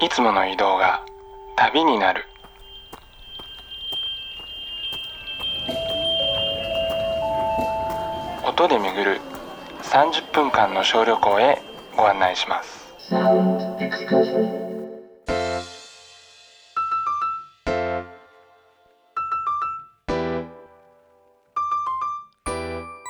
[0.00, 1.04] いつもの移動が
[1.56, 2.24] 旅になる。
[8.44, 9.20] 音で巡る
[9.82, 11.62] 30分間の小旅行へ
[11.96, 12.84] ご案内します。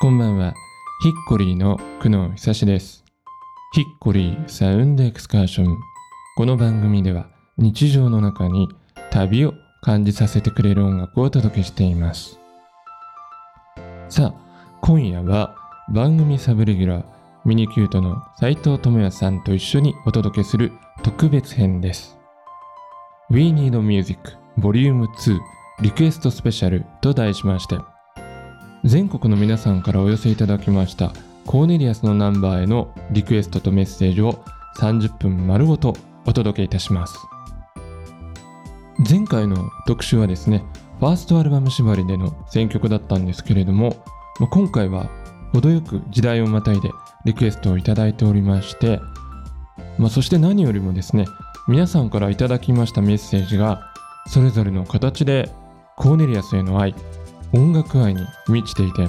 [0.01, 0.53] こんばんは。
[1.03, 3.05] ヒッコリーの久野久志です。
[3.73, 5.94] Hickory Sound Excursion。
[6.37, 8.69] この番組では日常の中に
[9.13, 12.41] 旅を感じさせてくれる音楽をお届けしています
[14.09, 15.55] さあ今夜は
[15.91, 17.05] 番組サブレギュラー
[17.45, 20.73] ミニキュートの斉藤智也さんと一緒にお届けする
[21.05, 22.19] 特別編です
[23.31, 24.73] We Need Music Vol.
[24.73, 25.39] 2
[25.83, 27.79] リクエストスペシャルと題しまして
[28.83, 31.13] 全国の皆さんからお寄せいただきました
[31.47, 34.45] コーネリアスのナンバーへのリクエストとメッセージを
[34.79, 35.95] 30分丸ごと
[36.27, 37.19] お届けいたします。
[39.09, 40.65] 前回の特集はですね
[41.01, 44.05] ファーストアルバム縛りでの選曲だったんですけれども
[44.51, 45.11] 今回は
[45.53, 46.91] 程よく時代をまたいで
[47.25, 49.01] リクエストをいただいておりまして、
[49.99, 51.27] まあ、そして何よりもですね
[51.69, 53.93] 皆さんからいただきましたメッセージが
[54.27, 55.51] それぞれの形で
[55.97, 56.95] コーネリアスへの愛
[57.53, 59.09] 音楽愛に満ちていて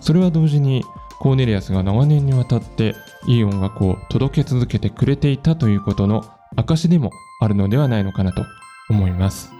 [0.00, 0.84] それは同時に
[1.18, 2.94] コーネリアスが長年にわたって
[3.26, 6.24] いい音楽を届け続けてくれていたということの
[6.56, 8.44] 証でもあるのではないのかなと
[8.88, 9.52] 思います。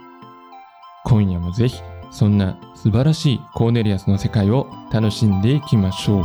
[1.05, 6.25] 今夜もぜひそんな素晴らしいコーネリアスの世界を楽しんでいきましょう。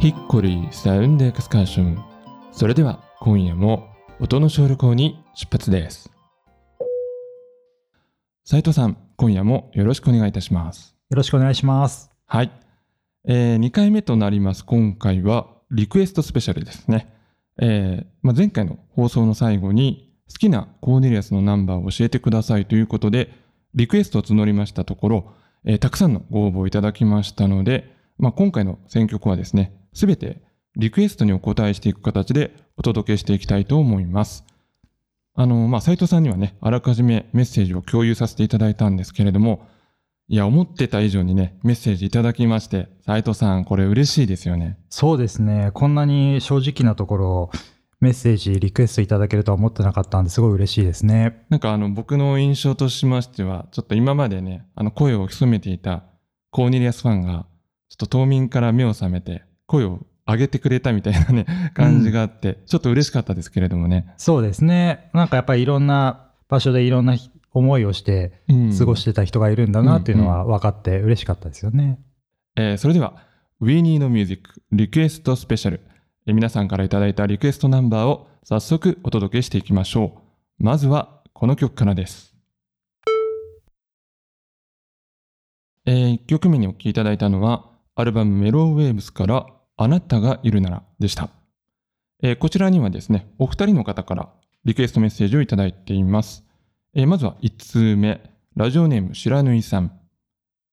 [0.00, 2.04] ヒッコリーサウンドエクスカーション。
[2.52, 3.88] それでは今夜も
[4.20, 6.10] 音の小旅行に出発です。
[8.44, 10.94] 斉藤さん今夜もよろしくお願いいたします。
[11.08, 12.10] よろしくお願いします。
[12.26, 12.52] はい、
[13.26, 17.10] えー、2回目となります今回はリクエストスペシャルですね、
[17.58, 23.30] えーまあ、前回の放送の最後に好きなコーネリアスのナンバーを教えてくださいということで
[23.74, 25.32] リクエストを募りましたところ、
[25.64, 30.42] えーたくさんのご応募いただきましたので、まあ、今回の選曲はですねすべて
[30.76, 34.44] リクエストにお答えしていく形でお届けしていきたいと思います。
[35.34, 39.66] あのまあ斉藤さんにはねあらかじめメッセージを共有させていただいたんですけれども
[40.26, 45.70] いや思ってた以上にねメッセージいただきまして斉藤さんこれ嬉しいですよねそうですね。
[45.74, 47.50] こんなに正直なところ、
[48.00, 51.44] メッセージ、リクエストいただけるとは思ってなかったんですごい嬉しいですね。
[51.50, 56.04] なんかあの僕の印象としましてはちょっと今までねあの声を潜めていた
[56.50, 57.46] コーネリアスファンが
[57.88, 65.10] ちょっと島民から目を覚めて声を上げてくれたみたいなね感じがあって、ちょっと嬉しかったですけれどもね、そうですね。
[65.12, 67.16] なんかやっぱりいろんな場所でいろんな
[67.54, 68.78] 思いをしてうん。
[68.78, 71.98] 過ごしてた人がいるんだなっていうのは分かって嬉しかったですよね。
[72.56, 73.14] えーそれでは
[73.60, 75.80] We Need Music リクエストスペシャル、
[76.26, 80.20] えー皆さんからいただいたリクエストナンバーを早速お届けしていきましょ
[80.60, 80.64] う。
[80.64, 82.34] まずはこの曲からです。
[85.86, 91.28] え1曲目にお聴きいただいたのはアルバムメローウェーブスからあなたがいるならでした、
[92.22, 94.28] えーこちらにはですねお二人の方から
[94.64, 96.42] リクエストメッセージをいただいています、
[96.96, 98.22] えまずは1通目
[98.54, 99.98] ラジオネーム白縫さん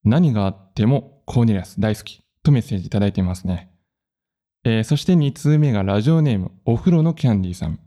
[0.03, 3.71] 何があってもコーネリアス大好きとメッセージいただいていますね。
[4.63, 7.79] えーそして2通目がラジオネームお風呂のキャンディーさん。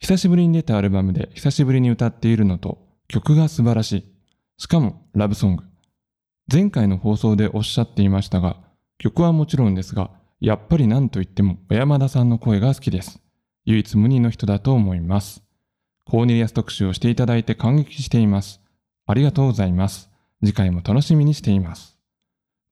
[0.00, 4.04] 久しぶりに出たアルバムで久しぶりに歌っているのと曲が素晴らしい。
[4.58, 5.64] しかもラブソング。
[6.52, 8.58] 前回の放送でおっしゃっていましたが、
[8.98, 13.20] 曲はもちろんですが、やっぱり何と言っても小山田さんの声が好きです。
[13.64, 15.43] 唯一無二の人だと思います。
[16.04, 18.60] コーネリアス特集をしていただいて感激しています。
[19.06, 20.10] ありがとうございます。
[20.44, 21.98] 次回も楽しみにしています。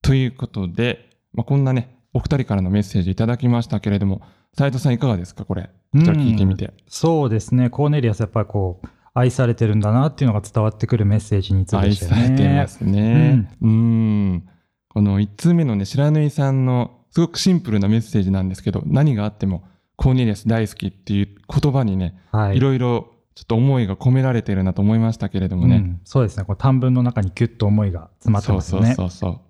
[0.03, 4.23] ということで、まあ、こんなね、お二人からのメッセージいただきましたけれども、
[4.57, 5.71] 斉藤さんいかがですか、これ。
[5.93, 6.75] こちら聞いてみて。
[6.89, 7.71] そうですね。
[7.71, 12.25] コーネリアスやっぱりこう、愛されてるんだなっていうのが伝わってくるメッセージについて愛でしたよね。
[12.25, 13.57] されてますね。
[13.61, 14.49] うーん。
[14.89, 19.65] この1通目のね、白縫さんのすごくシンプルなメッセージなんですけど、何があっても
[19.97, 22.57] コーネリアス大好きっていう言葉にね、はい。
[22.57, 25.77] いろいろちょっと思いが込められてるなと思いましたけれどもね。
[25.77, 26.45] うんそうですね。
[26.45, 28.89] こう短文の中にキュッと思いが詰まってますよね。
[28.89, 29.41] そうそうそうそ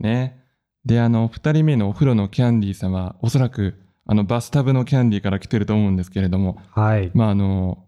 [0.00, 0.02] う。
[0.02, 0.40] ね。
[0.84, 7.10] で、あの、二人目のお風呂のキャンディーさんは、おそらく、あの、バスタブのキャンディーから来てると思うんですけれども、はい。
[7.12, 7.84] まあ、あの、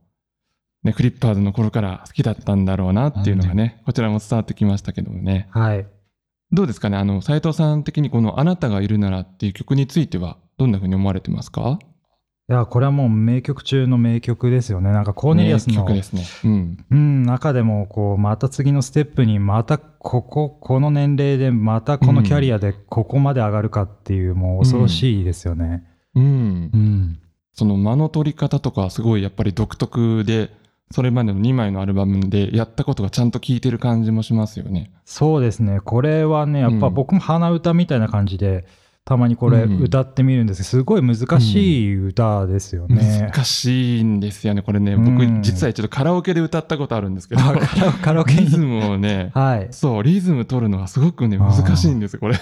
[0.85, 5.49] ね、クリッパーズの頃から好きだったんだろうなっていうのがね、こちらも伝わってきましたけどもね。
[5.53, 5.87] はい。
[6.51, 6.99] どうですかね？
[6.99, 11.79] あの、斉藤さん的にこの、あなたがいるならっていう曲については、どんな風に思われてますか？
[11.81, 11.87] い
[12.53, 14.93] や、これはもう名曲中の名曲ですよね。
[14.93, 16.25] なんかコーネリアスの名曲ですね。
[16.45, 16.85] うん。
[16.91, 25.85] うん、中でも、こう、また次のステップに、またここ、この年齢で、またこのキャリアでここまで上がるかっていう、もう恐ろしいですよね。
[26.15, 26.77] うんう。
[26.77, 27.19] ん。
[27.55, 30.51] その間の取り方とかすごいやっぱり独特で、
[30.91, 34.93] それまでの2枚のアルバムでやったことがちゃんと効いてる感じもしますよね。
[35.05, 35.81] そうですね。
[35.81, 38.67] これはね、やっぱうん僕も鼻歌みたいな感じで、
[39.05, 43.31] たまにこれうん歌ってみるんですけど、すごい難しい歌ですよね。
[43.33, 44.97] 難しいんですよね、これね。
[44.97, 47.53] 僕うん、実はちょっとカラオケで歌ったことあるんですけど、あ
[48.03, 48.67] カラオケリズに。
[48.67, 49.69] ムをね、 はい。
[49.73, 52.37] そう、リズム取るのはすごくね、難しいんですよ、これ。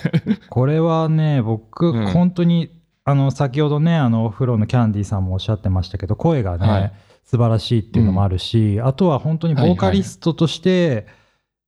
[0.51, 2.71] これはね、僕、うん本当に、
[3.05, 6.93] あの、先ほどね、あの、お風呂のキャンディーさんもおっしゃってましたけど、声がね、はい
[7.31, 11.07] 素晴らしいっていうのもあるし、あとは本当にボーカリストとして、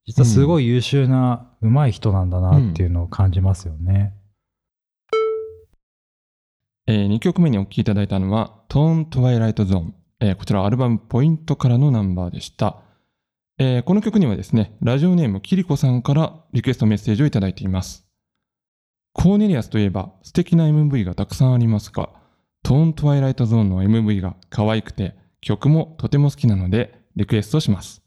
[0.07, 4.13] 実はすごい優秀な、上手い人なんだなっていうのを感じますよね。
[6.87, 9.95] え2曲目にお聴きいただいたのは、トーン・トワイライト・ゾーン。
[10.21, 12.77] えーこちらはアルバムポイントからのナンバーでした。
[13.59, 18.07] えーこの曲にはですね、ラジオネームキリコさんからリクエストメッセージをいただいています。
[19.13, 22.09] コーネリアスといえば素敵な MV がたくさんありますが、
[22.65, 28.03] トーン・トワイライト・ゾーンの MV が可愛くて曲もとても好きなのでリクエストします。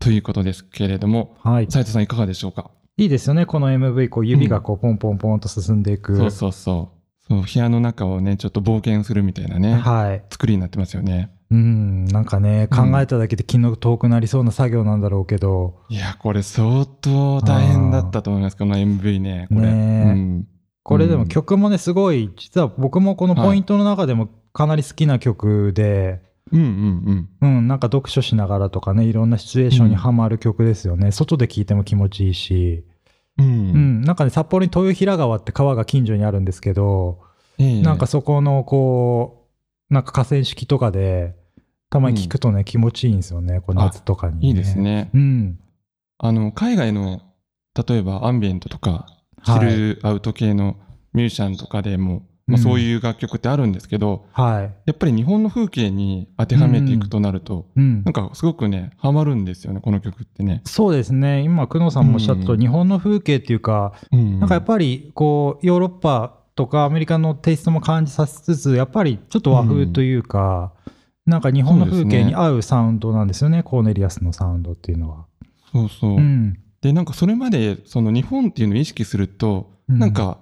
[0.00, 1.66] ということですけれども、はい。
[1.70, 2.70] 斉藤さんいかがでしょうか？
[2.96, 6.16] いいですよね、この MV、こう指がこうポンポンポンと進んでいく。
[6.16, 6.97] そうそうそう。
[7.28, 10.22] そう、部屋の中をね、ちょっと冒険するみたいなね、はい。
[10.30, 11.30] 作りになってますよね。
[11.50, 19.46] うん、なんかね、うん考えただけで気の遠くなりそうな作業なんだろうけど、いや、これ相当大変だったと思います、この MV ね。
[19.48, 19.60] これ。
[19.62, 19.68] ね
[20.08, 20.48] えうん。
[20.82, 26.22] これでもうん曲もね、すごい、実は僕もこのポイントの中でもかなり好きな曲で、
[26.52, 31.12] うんうんうん、なんか読書しながらとかね、いろんなシチュエーションにはまる曲ですよね。
[31.12, 32.84] 外で聴いても気持ちいいし、
[33.38, 33.46] うん。
[33.46, 33.50] う。
[33.50, 37.20] うんん、なんかね、札幌に豊平川って川が近所にあるんですけど、
[37.58, 39.48] ええなんかそこのこ
[39.90, 41.34] う、なんか河川敷とかで、
[41.90, 44.78] たまに聞くとね、気持ちいいんですよね、この夏とかに、いいです。
[44.78, 45.10] ね。
[45.14, 45.58] うん。
[46.18, 47.22] あの、海外の、
[47.88, 49.06] 例えばアンビエントとか、
[49.44, 50.76] チはいルアウト系の
[51.14, 54.74] ミュージシャンとかでも、まあ、うんそういう楽曲ってあるんですけど、はい。
[54.86, 58.12] やっぱり日本の風景に当てはめていくとなると、うんなん。
[58.12, 60.62] かすごくね、ハマるんですよね、この曲ってね。
[60.64, 61.42] そうですね。
[61.42, 70.72] 今、久能さんもおっしゃったと、うん日本の風景っていうか、うんなんかやっぱりこうヨーロッパとかアメリカのテイストも感じさせつつやっぱりちょっと和風というか、
[71.26, 75.26] なんか日本の風景に合うサウンドなんですよねコーネリアスのサウンドっていうのは。
[75.72, 76.16] そうそう。
[76.16, 80.38] うんで、なんかそれまで、その日本っていうのを意識すると、うんなんか、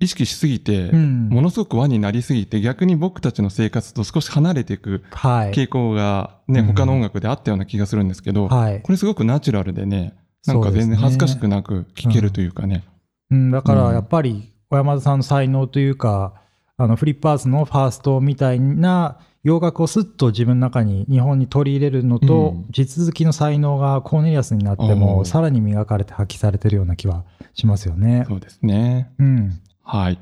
[0.00, 1.28] 意識しすぎて、うん。
[1.28, 5.52] ものすごく輪になりすぎて、逆に僕たちの生活と少し離れていくはい。
[5.52, 6.66] 傾向がね、うん。
[6.66, 8.82] 他の音楽であったような気がするんですけど、はい。
[8.82, 10.14] これすごくナチュラルでね、
[10.46, 12.84] なんか全然恥ずかしくなく聴けるというかね。
[13.30, 13.94] うん、だからうん。
[13.94, 16.34] やっぱり小山田さんの才能というか
[16.76, 22.66] あのフリップアーツのファーストみたいな洋楽をすっと自分の中に日本に取り入れるのと、うん。
[22.70, 28.24] 地続きの才能がコーネリアスになっておもーさらに磨かれて発揮されてるような気はしますよね。
[28.26, 29.12] そうですね。
[29.18, 29.60] うん
[29.92, 30.20] はい。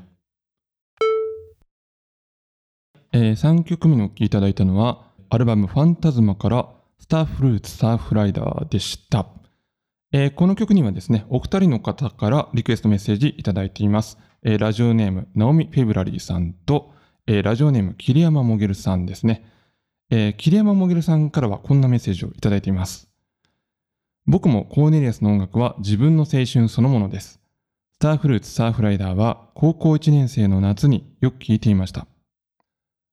[3.11, 9.27] え3曲目にお聴きいただいたのは、アルバムファンタズマからStar Fruits Surf Riderでした。
[10.11, 14.17] えーこの曲にはですね、お二人の方からリクエストメッセージいただいています。
[14.41, 16.91] えーラジオネーム、ナオミ・フェブラリーさんと、
[17.27, 19.45] えーラジオネーム、桐山もげるさんですね。
[20.09, 23.07] えー桐山もげるさんからはこんなメッセージをいただいています。
[24.25, 27.39] 僕もコーネリアスの音楽は自分の青春そのものです。
[27.99, 32.07] スターフルーツサーフライダーは高校1年生の夏によく聴いていました。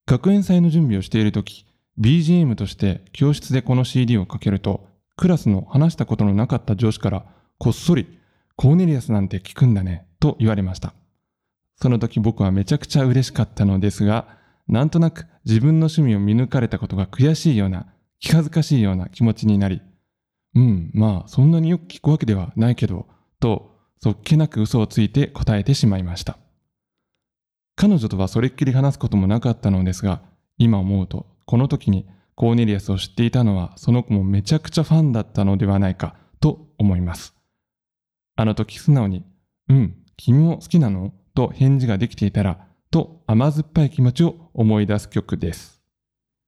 [0.07, 1.67] 学園祭の準備をしているとき、
[1.99, 7.27] BGM として教室でこの CD をかけると、クラスの話したことのなかった上司から
[7.59, 8.21] こっそり
[8.55, 10.95] コーネリアスなんて聞くんだねと言われました。
[11.83, 14.39] その時僕はめちゃくちゃ嬉しかったのですが、
[14.69, 19.83] なんとなく自分の趣味を見抜かれたことが悔しいような、気恥ずかしいような気持ちになり、
[20.55, 23.09] うん、まあそんなによく聞くわけではないけど、
[23.41, 26.39] とそっけなく嘘をついて答えてしまいました。
[27.77, 30.23] 彼女とはそれっきり話すこともなかったのですが、
[30.59, 37.35] 今思うと、この時にコーネリアスを知っていたのは、その子もめちゃくちゃファンだったのではないかと思います。
[38.37, 39.25] あの時素直に、
[39.69, 41.13] うん、君も好きなの？
[41.35, 45.83] と返事ができていたら、と甘酸っぱい気持ちを思い出す曲です。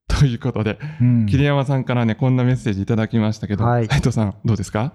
[0.07, 4.95] ということで、うん桐山さんからね、こんなメッセージいただきましたけど、はい斉藤さん、どうですか？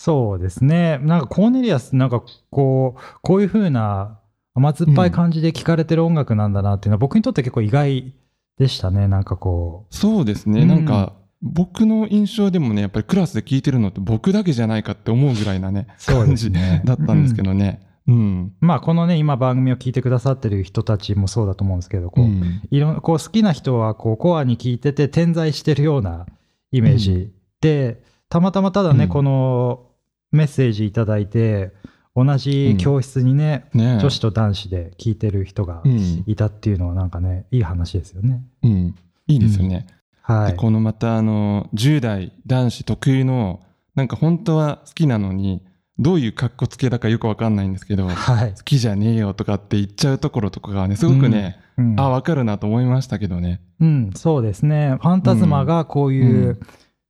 [0.00, 0.98] そうですね。
[1.02, 4.18] なんかコーネリアス、なんかこう、こういう風な
[4.54, 8.14] 甘酸っぱい感じで聴かれてる音楽なんだなっていうのは、僕にとって結構意外
[8.56, 9.08] でしたね。
[9.08, 10.68] なんかこそうですね、うん。
[10.68, 16.80] なんか、僕の印象でもね、やっぱりクラスで聴いてるのって僕だけじゃないかって思うぐらいなね、そう感じですね。
[16.86, 17.86] だったんですけどね。
[18.08, 18.54] うん。
[18.58, 22.62] う、まあこのね、今番組を聞いてくださってる人たちもそうだと思うんですけど、こう、うん。
[22.70, 26.24] いろんこう好きな人はこうコアに聞いてて点在してるような
[26.72, 29.10] イメージ、でたまたまただね、うん。
[29.10, 29.89] この
[30.32, 31.72] メッセージいただいて
[32.14, 38.42] 同じ教室にね、ね女子と男子で聴いてる人がうん、いたっていうのはなんかね、いい話ですよね。
[38.62, 38.94] うん、
[39.26, 39.86] いいですよね。
[40.22, 40.52] はい。
[40.52, 43.60] でこのまたあの10代男子特有の
[43.94, 45.62] なんか本当は好きなのに
[45.98, 48.54] どういう格好つけだかよくわかんないんですけど好はい。
[48.64, 53.60] きじゃねえよとかって言っちゃうところとかがねすごくね、うん、あわかるなと思いましたけどね。
[53.80, 54.96] うん、そうですね。
[55.00, 56.60] ファンタズマがこういうう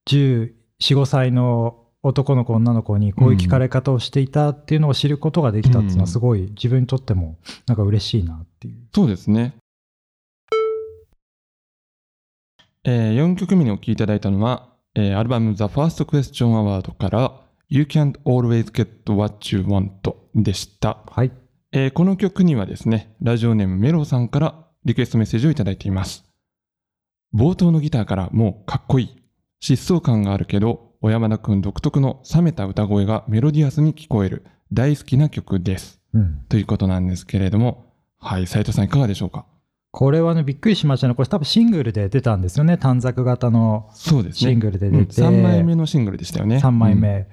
[0.08, 8.88] 14、5歳の男の子、女の子にこういう聞かれ方をしていたっていうのを知ることができたっていうのはすごい自分にとってもなんか嬉しいなっていう。
[8.94, 9.54] そうですね。
[12.84, 17.32] えー、4曲目にお聴きいただいたのは、えーアルバム The First Question Award から
[17.68, 19.90] You Can't Always Get What You Want
[20.34, 20.98] でした。
[21.06, 21.32] はい。
[21.72, 26.24] えーこの曲にはですね、ラジオネームメロさんからリクエストメッセージをいただいています。
[27.34, 29.16] 冒頭のギターからもうかっこいい。
[29.62, 35.98] 疾走感があるけど、小山田くん独特の冷めた歌声がメロディアスに聞こえる大好きな曲です。
[36.12, 36.44] うん。
[36.50, 39.46] ということなんですけれども、はい、斉藤さんいかがでしょうか？
[39.92, 41.14] これはね、びっくりしましたね。
[41.14, 42.76] これ多分シングルで出たんですよね。
[42.76, 44.50] 短冊型のそうですね。
[44.50, 45.22] シングルで出て。
[45.22, 46.58] 3枚目のシングルでしたよね。
[46.58, 47.26] 3枚目。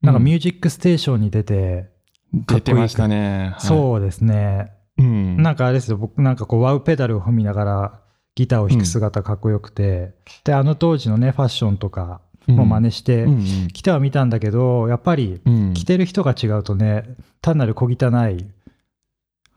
[0.00, 1.90] なんかミューージックステーションに出て、
[2.32, 3.50] うん出てましたね。
[3.52, 4.72] はいそうですね。
[4.96, 5.36] うん。
[5.42, 8.00] なんかあれですよ、僕なんかこう、ワウペダルを踏みながら
[8.34, 13.68] ギターを弾く姿かっこよくて、で、あの当時のね、ファッションとかも真似してうんうん。
[13.68, 15.74] 来てはみたんだけど、やっぱりうん。
[15.74, 17.04] 着てる人が違うとね、
[17.40, 17.88] 単なる小汚
[18.28, 18.46] い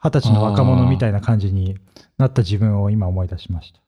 [0.01, 1.77] 二十歳の若者みたいな感じに
[2.17, 3.79] なった自分を今思い出しました。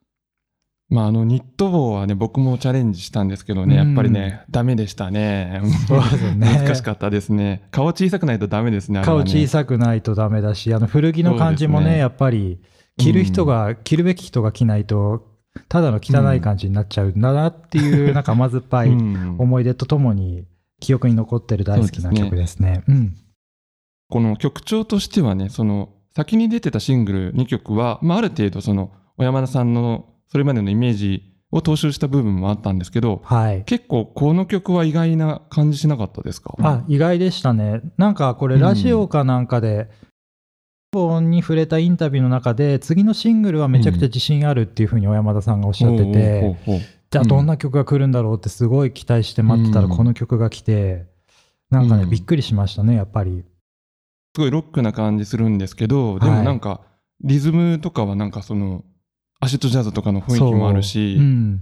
[0.89, 3.87] まあ、あのニット帽はね僕もチャレンジしたんですけどね、うん。
[3.87, 5.61] やっぱりねダメでしたね。
[5.87, 7.63] そうですよね難しかったですね。
[7.71, 11.97] 顔小さくないとダメですねあれ顔小さくないとダメだし、あの古着の感じもね、ね。
[11.97, 12.59] やっぱり
[12.97, 15.30] 着る人が、着るべき人が着ないと、
[15.67, 20.45] ただの汚い感じになっちゃうんだなっていう、なんか甘酸っぱいうん思い出とともに
[20.79, 22.83] 記憶に残ってる大好きな曲ですね。
[22.87, 23.15] うん。
[24.09, 33.63] この曲調としてはねその先に出てたシングル2曲は、まあ、ある程度その小山田さんのそれまでのイメージを踏襲した部分もあったんですけどはい。
[33.65, 36.55] 結構この曲は意外な感じしなかったですか？
[36.59, 37.81] あ、意外でしたね。
[37.97, 39.89] なんかこれうんラジオかなんかで、
[40.91, 46.57] 本に触れたインタビューの中で、次のシングルはめちゃくちゃ自信あるっていうふうに小山田さんがおっしゃってて、
[47.09, 51.05] じゃあどんな曲が来るんだろうってすごい期待して待ってたらうんこの曲が来て、
[51.69, 53.43] なんかね、うんびっくりしましたね、やっぱり。
[54.35, 56.81] すごいロックな感じするんですけど、でもなんか
[57.23, 58.83] リズムとかはなんかその
[59.39, 61.61] アシッドジャズとかの雰囲気もあるし、そううん。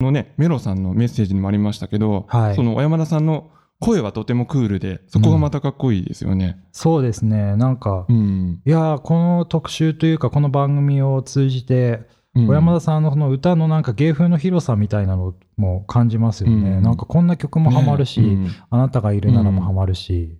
[0.00, 6.58] このねメロさんのメッセージにもありましたけど、はいその小山田さんの声はとてもクールでそこがまたかっこいいですよね。
[6.72, 16.78] そうですね、なんか、うんいやーこの特集というか、この番組を通じて、うん小山田さんのこの歌のなんか芸風の広さみたいなのも感じますよね。
[16.78, 20.36] うんなんかこんな曲もハマるし、ねうんあなたがいるならもハマるし、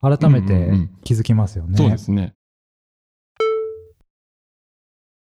[0.00, 1.76] 改めてうんうんうん気づきますよね。
[1.76, 2.34] そうですね。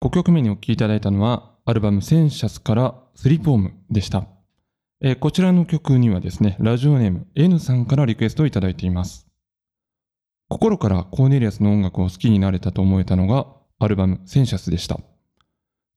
[0.04, 4.28] 5曲目にお聴きいただいたのは、アルバムセンシャスからスリープホームでした。
[5.02, 9.28] えーこちらの曲にはですね、ラジオネーム N さんからリクエストをいただいています。
[10.48, 13.46] 心からコーネリアスの音楽を好きになれたと思えたのが、
[13.78, 15.00] アルバムセンシャスでした。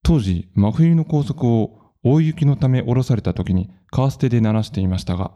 [0.03, 5.31] 当時、真冬の高速を大雪のため降ろされた時にカーステで鳴らしていましたが、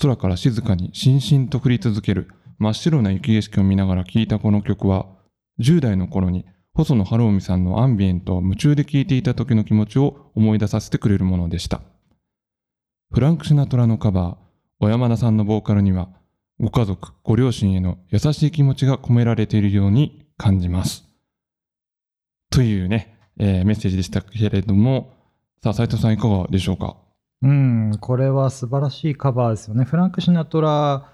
[0.00, 5.06] 空から静かにしんしんと降り続ける真っ白な雪景色を見ながら聴いたこの曲は、
[5.60, 11.82] 10代の頃に細野晴臣さんのアンビエントを夢中で聴いていた時の気持ちを思い出させてくれるものでした。
[13.12, 14.36] フランク・シナトラのカバー、
[14.80, 16.08] 小山田さんのボーカルには、
[16.58, 21.04] ご家族、ご両親への優しい気持ちが込められているように感じます。
[22.50, 25.12] というね、えーメッセージでしたけれども、
[25.62, 26.96] さあ、斉藤さんいかがでしょうか？
[27.42, 29.84] うん、これは素晴らしいカバーですよね。
[29.84, 31.10] フランク・シナトラ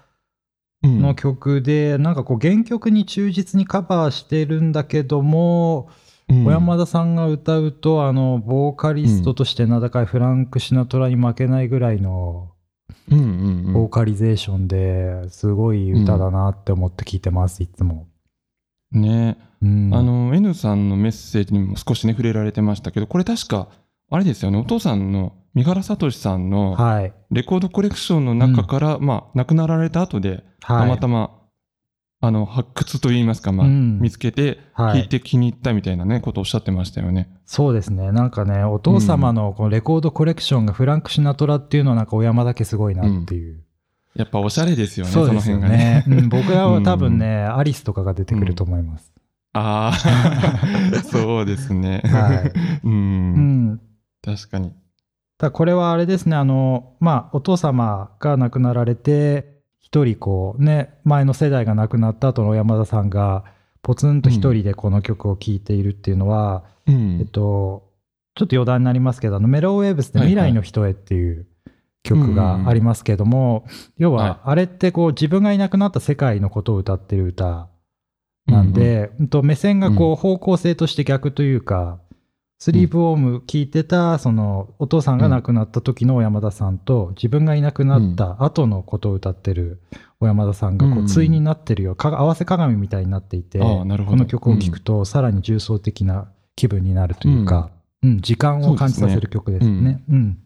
[0.83, 6.00] うんの曲で、なんかこう原曲に忠実にカバーしてるんだけども、うん
[6.31, 12.51] 小山田さんが歌うと、あの、ボーカリストとして名高いフランク・シナトラに負けないぐらいの
[13.09, 18.07] ボーカリゼーションですごい歌だなって思って聞いてます、いつも。
[18.91, 23.69] ねうん、あの N さんのメッセージにも少しね触れられてましたけどこれ確か
[24.09, 27.13] あれですよねお父さんの三原聡さんのはい。
[27.29, 30.89] レコードコレクションの中から、まあ亡くなられた後でたはい。
[30.89, 31.40] またま、
[32.23, 37.29] あの発掘といいますか、まあうん見つけてはいて気に入ったみたいなねことをおっしゃってましたよね。
[37.45, 38.11] そうですね。
[38.11, 43.63] なんかね、お父様のこのレコードコレクションがフランク・シナトラっていうのはなんか小山だけすごいなっていう。
[44.13, 46.03] やっぱおしゃれですよねそのそうですよ辺がね。
[46.07, 46.17] ね。
[46.17, 49.11] うん僕らは多分ね、アリスとかが出てくると思います。
[49.53, 52.01] ああ そうですね。
[52.05, 52.47] はい。
[52.47, 52.53] う
[52.87, 53.81] うんん。
[54.23, 54.73] 確かに。
[55.39, 59.50] だこれはあれですね、あの、まあ、お父様が亡くなられて、
[59.91, 63.43] 一人こうね、前の世代が亡くなった後の山田さんが、
[63.81, 67.19] ポツンと一人でこの曲を聴いているっていうのは、うん。
[67.19, 67.91] えっと、
[68.35, 71.45] ちょっと余談になりますけど、あのメローウェーブスで未来の人へっていう
[72.03, 73.65] 曲がありますけども、
[73.97, 77.67] 要はあれってこう自分がいなくなった世界のことを歌ってる歌
[78.47, 81.99] なんで、うんと目線がこう方向性として逆というか、
[82.61, 89.81] スリープウォーム聞いてた、そのお父さんが亡くなった時の小山田さんと、自分がいなくなった後のことを歌ってる
[90.19, 97.71] 小山田さんがこう対になってるよ、か合わせ鏡みたいになっていて、この曲を聴くとさらに重層的な気分になるというか、
[98.03, 100.03] うん、時間を感じさせる曲ですね。
[100.07, 100.37] うん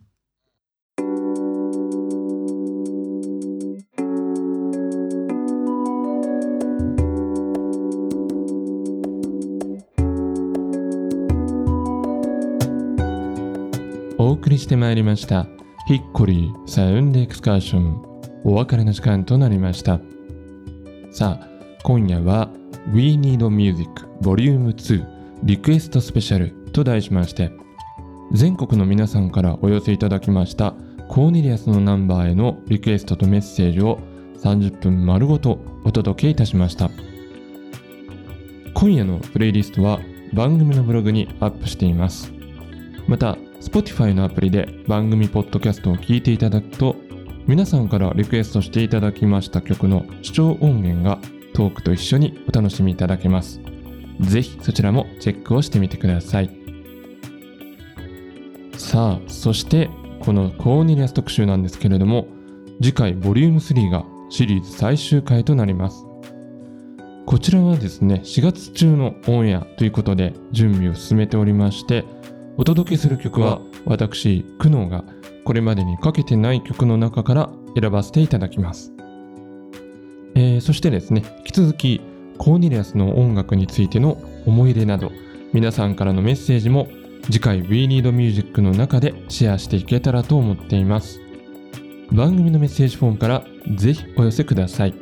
[14.55, 15.47] りしてまいりました。
[15.87, 18.01] ヒッコリーサウンドエクスカーション。
[18.45, 19.99] お別れの時間となりました。
[21.11, 21.47] さあ
[21.83, 22.49] 今夜は
[22.93, 24.73] We Need Music Vol.
[24.73, 25.05] 2
[25.43, 27.51] リクエストスペシャルと題しまして
[28.31, 30.73] 全国の皆さんからお寄せいただきました
[31.09, 33.99] コーネリアスのナンバーへのリクエストとメッセージを
[34.39, 36.89] 30分丸ごとお届けいたしました。
[38.73, 39.99] 今夜のプレイリストは
[40.33, 42.31] 番組のブログにアップしています。
[43.07, 46.95] また Spotify のアプリで番組ポッドキャストを聞いていただくと
[47.47, 51.19] 皆さんからリクエストしていただきました曲の視聴音源が
[51.55, 53.59] トークと一緒にお楽しみいただけます。
[54.21, 56.49] ぜひそちらもチェックをしてみてください。
[58.77, 62.27] さあそしてこのコーネリアス特集なんですけれども
[62.81, 66.05] 次回ボリューム3がシリーズ最終回となります。
[67.25, 72.05] こちらはですね4月中のオンエアということで準備を進めておりまして
[72.57, 75.03] お届けする曲は私久能が
[75.43, 78.93] これまでにかけてない曲の中から選ばせていただきます、
[80.35, 82.01] えーそしてですね引き続き
[82.37, 85.11] コーネリアスの音楽についての思い入れなど
[85.53, 86.87] 皆さんからのメッセージも
[87.31, 91.19] 次回 We Need Music の中でシェアしていけたらと思っています。
[92.11, 93.43] 番組のメッセージフォームから
[93.75, 94.93] ぜひお寄せください。